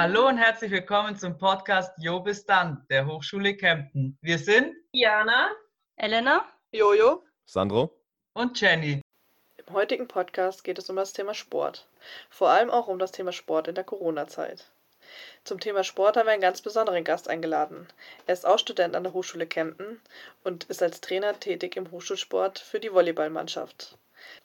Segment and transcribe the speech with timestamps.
[0.00, 4.16] Hallo und herzlich willkommen zum Podcast Jo bis dann der Hochschule Kempten.
[4.22, 5.50] Wir sind Jana,
[5.96, 6.42] Elena,
[6.72, 8.00] Jojo, Sandro
[8.32, 9.02] und Jenny.
[9.58, 11.86] Im heutigen Podcast geht es um das Thema Sport.
[12.30, 14.64] Vor allem auch um das Thema Sport in der Corona-Zeit.
[15.44, 17.86] Zum Thema Sport haben wir einen ganz besonderen Gast eingeladen.
[18.26, 20.00] Er ist auch Student an der Hochschule Kempten
[20.44, 23.98] und ist als Trainer tätig im Hochschulsport für die Volleyballmannschaft.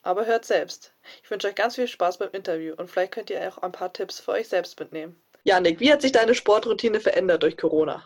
[0.03, 0.93] Aber hört selbst.
[1.23, 3.93] Ich wünsche euch ganz viel Spaß beim Interview und vielleicht könnt ihr auch ein paar
[3.93, 5.21] Tipps für euch selbst mitnehmen.
[5.47, 8.01] Janik, wie hat sich deine Sportroutine verändert durch Corona?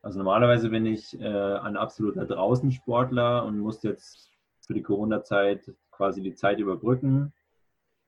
[0.00, 4.30] Also normalerweise bin ich äh, ein absoluter Draußensportler und muss jetzt
[4.64, 7.32] für die Corona-Zeit quasi die Zeit überbrücken.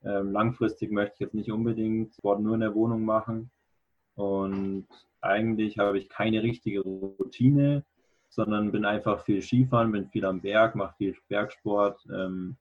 [0.05, 3.51] Ähm, langfristig möchte ich jetzt nicht unbedingt Sport nur in der Wohnung machen.
[4.15, 4.87] Und
[5.19, 7.83] eigentlich habe ich keine richtige Routine,
[8.29, 12.55] sondern bin einfach viel Skifahren, bin viel am Berg, mache viel Bergsport, ähm,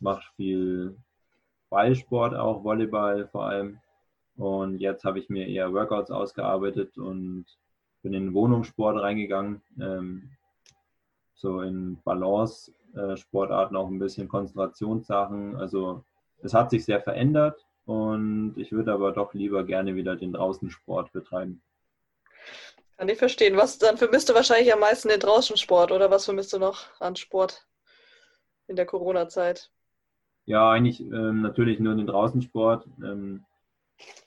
[0.00, 0.96] mache viel
[1.70, 3.78] Ballsport auch, Volleyball vor allem.
[4.36, 7.46] Und jetzt habe ich mir eher Workouts ausgearbeitet und
[8.02, 9.62] bin in Wohnungssport reingegangen.
[9.80, 10.30] Ähm,
[11.34, 15.56] so in Balance-Sportarten auch ein bisschen Konzentrationssachen.
[15.56, 16.04] Also
[16.42, 21.12] es hat sich sehr verändert und ich würde aber doch lieber gerne wieder den Draußensport
[21.12, 21.60] betreiben.
[22.96, 23.56] Kann ich verstehen.
[23.56, 27.16] Was dann vermisst du wahrscheinlich am meisten den Draußensport oder was vermisst du noch an
[27.16, 27.66] Sport
[28.68, 29.70] in der Corona-Zeit?
[30.44, 32.86] Ja, eigentlich ähm, natürlich nur den Draußensport.
[33.02, 33.44] Ähm,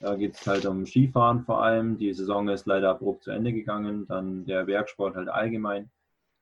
[0.00, 1.96] da geht es halt um Skifahren vor allem.
[1.98, 4.06] Die Saison ist leider abrupt zu Ende gegangen.
[4.06, 5.90] Dann der Bergsport halt allgemein.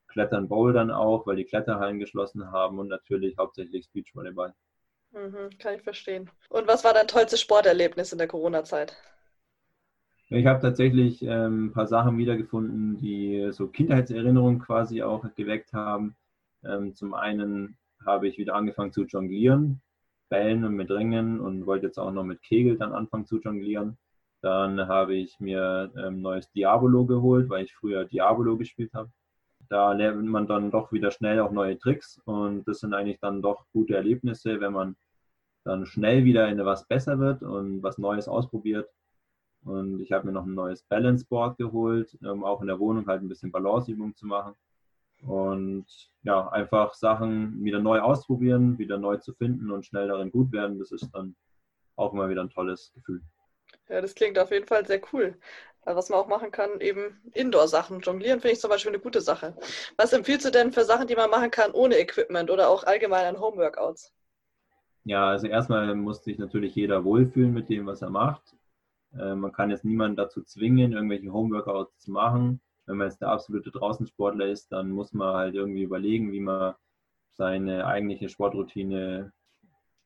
[0.08, 4.54] Klettern, Bouldern auch, weil die Kletterhallen geschlossen haben und natürlich hauptsächlich Beachvolleyball.
[5.12, 6.30] Mhm, kann ich verstehen.
[6.48, 8.96] Und was war dein tollstes Sporterlebnis in der Corona-Zeit?
[10.28, 16.16] Ich habe tatsächlich ähm, ein paar Sachen wiedergefunden, die so Kindheitserinnerungen quasi auch geweckt haben.
[16.64, 19.80] Ähm, zum einen habe ich wieder angefangen zu jonglieren,
[20.28, 23.98] Bällen und mit Ringen und wollte jetzt auch noch mit Kegel dann anfangen zu jonglieren.
[24.42, 29.10] Dann habe ich mir ein ähm, neues Diabolo geholt, weil ich früher Diabolo gespielt habe.
[29.68, 33.42] Da lernt man dann doch wieder schnell auch neue Tricks und das sind eigentlich dann
[33.42, 34.96] doch gute Erlebnisse, wenn man
[35.64, 38.88] dann schnell wieder in was besser wird und was Neues ausprobiert.
[39.64, 43.06] Und ich habe mir noch ein neues Balance Board geholt, um auch in der Wohnung
[43.06, 44.54] halt ein bisschen Balanceübungen zu machen.
[45.26, 45.86] Und
[46.22, 50.78] ja, einfach Sachen wieder neu ausprobieren, wieder neu zu finden und schnell darin gut werden,
[50.78, 51.34] das ist dann
[51.96, 53.22] auch immer wieder ein tolles Gefühl.
[53.88, 55.38] Ja, das klingt auf jeden Fall sehr cool.
[55.84, 58.00] Was man auch machen kann, eben Indoor-Sachen.
[58.00, 59.54] Jonglieren finde ich zum Beispiel eine gute Sache.
[59.98, 63.26] Was empfiehlst du denn für Sachen, die man machen kann ohne Equipment oder auch allgemein
[63.26, 64.14] an Homeworkouts?
[65.04, 68.56] Ja, also erstmal muss sich natürlich jeder wohlfühlen mit dem, was er macht.
[69.12, 72.62] Äh, man kann jetzt niemanden dazu zwingen, irgendwelche Homeworkouts zu machen.
[72.86, 76.74] Wenn man jetzt der absolute Draußensportler ist, dann muss man halt irgendwie überlegen, wie man
[77.32, 79.32] seine eigentliche Sportroutine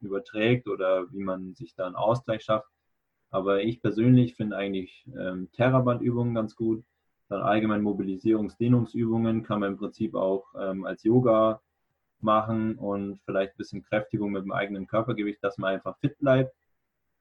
[0.00, 2.70] überträgt oder wie man sich da einen Ausgleich schafft.
[3.30, 6.84] Aber ich persönlich finde eigentlich ähm, Terrabandübungen ganz gut.
[7.28, 11.60] Dann allgemein Mobilisierungsdehnungsübungen kann man im Prinzip auch ähm, als Yoga
[12.20, 16.54] machen und vielleicht ein bisschen Kräftigung mit dem eigenen Körpergewicht, dass man einfach fit bleibt,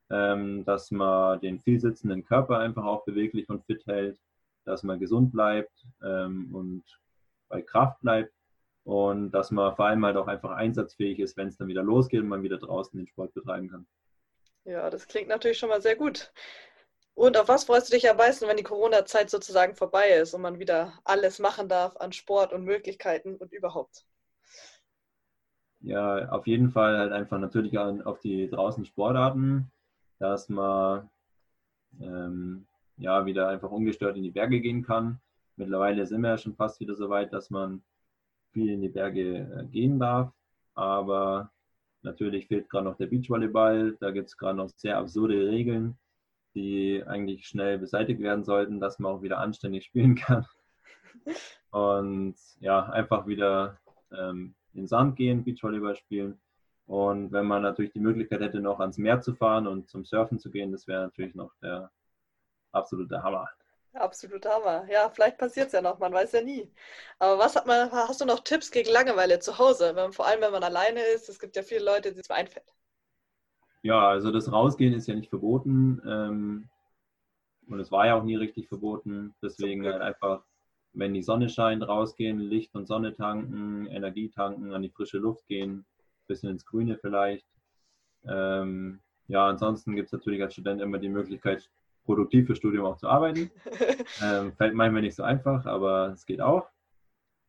[0.10, 4.18] ähm, dass man den vielsitzenden Körper einfach auch beweglich und fit hält,
[4.68, 5.72] dass man gesund bleibt
[6.04, 6.84] ähm, und
[7.48, 8.34] bei Kraft bleibt
[8.84, 12.22] und dass man vor allem halt auch einfach einsatzfähig ist, wenn es dann wieder losgeht
[12.22, 13.88] und man wieder draußen den Sport betreiben kann.
[14.66, 16.34] Ja, das klingt natürlich schon mal sehr gut.
[17.14, 20.42] Und auf was freust du dich am meisten, wenn die Corona-Zeit sozusagen vorbei ist und
[20.42, 24.06] man wieder alles machen darf an Sport und Möglichkeiten und überhaupt?
[25.80, 29.72] Ja, auf jeden Fall halt einfach natürlich auf die draußen Sportarten,
[30.20, 31.10] dass man
[32.02, 32.68] ähm,
[32.98, 35.20] ja wieder einfach ungestört in die Berge gehen kann.
[35.56, 37.82] Mittlerweile sind wir ja schon fast wieder so weit, dass man
[38.52, 40.32] viel in die Berge äh, gehen darf.
[40.74, 41.52] Aber
[42.02, 43.98] natürlich fehlt gerade noch der Beachvolleyball.
[44.00, 45.98] Da gibt es gerade noch sehr absurde Regeln,
[46.54, 50.46] die eigentlich schnell beseitigt werden sollten, dass man auch wieder anständig spielen kann.
[51.72, 53.80] Und ja, einfach wieder
[54.12, 56.40] ähm, in den Sand gehen, Beachvolleyball spielen.
[56.86, 60.40] Und wenn man natürlich die Möglichkeit hätte, noch ans Meer zu fahren und zum Surfen
[60.40, 61.92] zu gehen, das wäre natürlich noch der
[62.78, 63.48] absolute Hammer.
[63.94, 64.86] Absolut Hammer.
[64.90, 66.72] Ja, vielleicht passiert es ja noch, man weiß ja nie.
[67.20, 69.96] Aber was hat man, hast du noch Tipps gegen Langeweile zu Hause?
[69.96, 72.74] Wenn, vor allem, wenn man alleine ist, es gibt ja viele Leute, die es einfällt.
[73.82, 76.02] Ja, also das Rausgehen ist ja nicht verboten.
[76.06, 76.70] Ähm,
[77.68, 79.36] und es war ja auch nie richtig verboten.
[79.42, 80.44] Deswegen halt einfach
[80.98, 85.46] wenn die Sonne scheint, rausgehen, Licht und Sonne tanken, Energie tanken, an die frische Luft
[85.48, 85.86] gehen,
[86.28, 87.46] bisschen ins Grüne vielleicht.
[88.28, 91.70] Ähm, ja, ansonsten gibt es natürlich als Student immer die Möglichkeit,
[92.08, 93.52] produktiv fürs Studium auch zu arbeiten.
[94.24, 96.68] ähm, fällt manchmal nicht so einfach, aber es geht auch.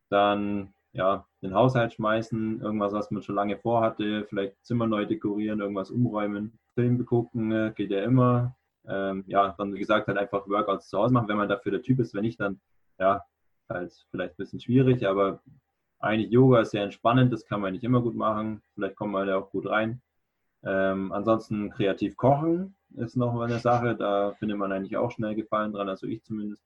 [0.09, 5.59] Dann ja, den Haushalt schmeißen, irgendwas, was man schon lange vorhatte, vielleicht Zimmer neu dekorieren,
[5.59, 8.55] irgendwas umräumen, Film gucken, äh, geht ja immer.
[8.87, 11.83] ähm, ja, dann wie gesagt halt einfach Workouts zu Hause machen, wenn man dafür der
[11.83, 12.13] Typ ist.
[12.13, 12.59] Wenn nicht, dann
[12.99, 13.23] ja,
[13.69, 15.41] halt vielleicht ein bisschen schwierig, aber
[15.99, 18.61] eigentlich Yoga ist sehr entspannend, das kann man nicht immer gut machen.
[18.75, 20.01] Vielleicht kommt man da auch gut rein.
[20.63, 25.73] Ähm, ansonsten kreativ kochen ist noch eine Sache, da findet man eigentlich auch schnell Gefallen
[25.73, 26.63] dran, also ich zumindest.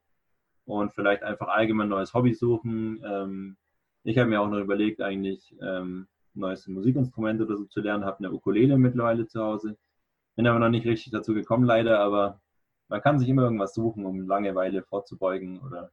[0.66, 3.04] Und vielleicht einfach allgemein neues Hobby suchen.
[3.06, 3.58] Ähm,
[4.04, 8.20] ich habe mir auch noch überlegt, eigentlich ähm, neues Musikinstrument oder so zu lernen, habe
[8.20, 9.78] eine Ukulele mittlerweile zu Hause.
[10.36, 12.40] Bin aber noch nicht richtig dazu gekommen, leider, aber
[12.88, 15.92] man kann sich immer irgendwas suchen, um Langeweile vorzubeugen oder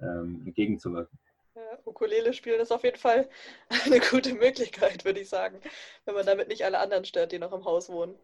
[0.00, 1.18] ähm, entgegenzuwirken.
[1.58, 3.28] Ja, Ukulele spielen ist auf jeden Fall
[3.84, 5.60] eine gute Möglichkeit, würde ich sagen,
[6.04, 8.16] wenn man damit nicht alle anderen stört, die noch im Haus wohnen.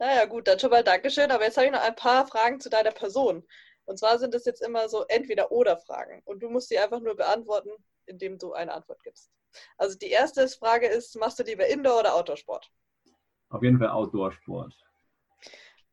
[0.00, 1.30] Naja, gut, dann schon mal Dankeschön.
[1.30, 3.46] Aber jetzt habe ich noch ein paar Fragen zu deiner Person.
[3.84, 6.22] Und zwar sind es jetzt immer so Entweder-Oder-Fragen.
[6.24, 7.70] Und du musst sie einfach nur beantworten,
[8.06, 9.30] indem du eine Antwort gibst.
[9.78, 12.72] Also die erste Frage ist, machst du lieber Indoor- oder Outdoor-Sport?
[13.50, 14.74] Auf jeden Fall Outdoor-Sport.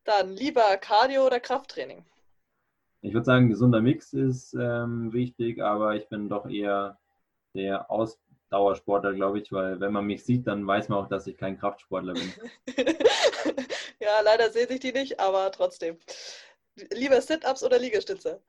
[0.03, 2.07] Dann lieber Cardio oder Krafttraining?
[3.01, 6.99] Ich würde sagen, gesunder Mix ist ähm, wichtig, aber ich bin doch eher
[7.55, 11.35] der Ausdauersportler, glaube ich, weil wenn man mich sieht, dann weiß man auch, dass ich
[11.35, 12.31] kein Kraftsportler bin.
[13.99, 15.97] ja, leider sehe ich die nicht, aber trotzdem.
[16.93, 18.39] Lieber Sit-Ups oder Liegestütze?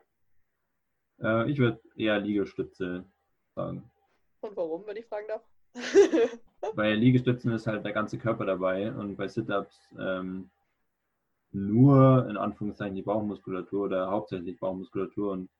[1.23, 3.05] Äh, ich würde eher Liegestütze
[3.55, 3.91] sagen.
[4.43, 5.43] Und warum, wenn ich fragen darf?
[6.77, 10.51] bei Liegestützen ist halt der ganze Körper dabei und bei Sit-Ups ähm,
[11.53, 15.51] nur in Anführungszeichen die Bauchmuskulatur oder hauptsächlich Bauchmuskulatur und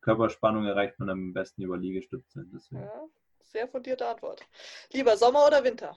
[0.00, 2.46] Körperspannung erreicht man am besten über Liegestütze.
[2.70, 3.04] Ja,
[3.40, 4.46] sehr fundierte Antwort.
[4.92, 5.96] Lieber Sommer oder Winter?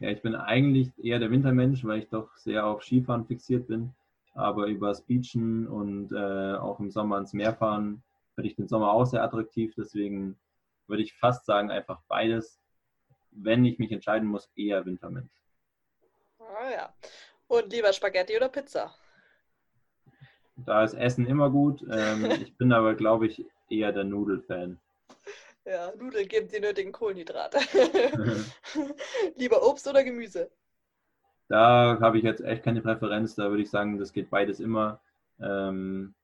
[0.00, 3.94] Ja, ich bin eigentlich eher der Wintermensch, weil ich doch sehr auf Skifahren fixiert bin.
[4.34, 8.02] Aber übers Beachen und äh, auch im Sommer ins Meer fahren
[8.34, 9.72] finde ich den Sommer auch sehr attraktiv.
[9.76, 10.36] Deswegen
[10.88, 12.58] würde ich fast sagen, einfach beides.
[13.30, 15.32] Wenn ich mich entscheiden muss, eher Wintermensch.
[16.38, 16.94] Ah ja.
[17.48, 18.94] Und lieber Spaghetti oder Pizza?
[20.56, 21.84] Da ist Essen immer gut.
[21.90, 24.80] Ähm, ich bin aber, glaube ich, eher der Nudelfan.
[25.64, 27.58] Ja, Nudeln geben die nötigen Kohlenhydrate.
[29.36, 30.50] lieber Obst oder Gemüse?
[31.48, 33.34] Da habe ich jetzt echt keine Präferenz.
[33.34, 35.00] Da würde ich sagen, das geht beides immer.
[35.40, 36.14] Ähm,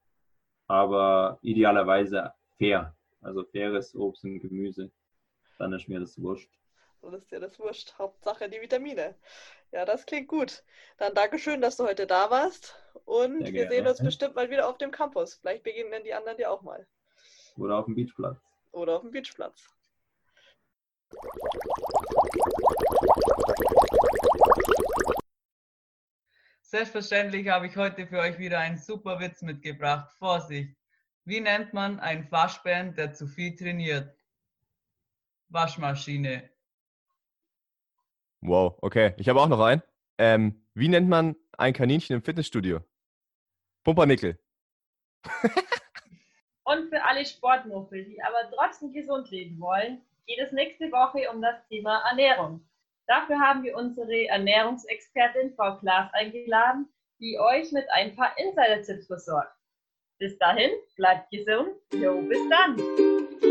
[0.67, 2.95] aber idealerweise fair.
[3.21, 4.91] Also faires Obst und Gemüse.
[5.57, 6.49] Dann ist mir das wurscht.
[7.01, 7.97] Dann ist dir das wurscht.
[7.97, 9.15] Hauptsache die Vitamine.
[9.71, 10.63] Ja, das klingt gut.
[10.97, 12.75] Dann Dankeschön, dass du heute da warst.
[13.05, 15.35] Und wir sehen uns bestimmt mal wieder auf dem Campus.
[15.35, 16.87] Vielleicht begegnen die anderen dir auch mal.
[17.57, 18.37] Oder auf dem Beachplatz.
[18.71, 19.67] Oder auf dem Beachplatz.
[26.61, 30.09] Selbstverständlich habe ich heute für euch wieder einen super Witz mitgebracht.
[30.19, 30.75] Vorsicht!
[31.25, 34.15] Wie nennt man einen Waschbären, der zu viel trainiert?
[35.49, 36.49] Waschmaschine.
[38.41, 39.13] Wow, okay.
[39.17, 39.81] Ich habe auch noch einen.
[40.17, 42.79] Ähm, wie nennt man ein Kaninchen im Fitnessstudio?
[43.83, 44.39] Pumpernickel.
[46.63, 51.41] Und für alle Sportmuffel, die aber trotzdem gesund leben wollen, geht es nächste Woche um
[51.41, 52.65] das Thema Ernährung.
[53.07, 56.87] Dafür haben wir unsere Ernährungsexpertin Frau Klaas eingeladen,
[57.19, 59.55] die euch mit ein paar Insider-Tipps versorgt.
[60.17, 61.75] Bis dahin, bleibt gesund.
[61.93, 63.50] Jo, bis dann.